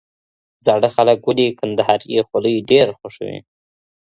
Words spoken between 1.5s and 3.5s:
کندهاري خولۍ ډېره خوښوي؟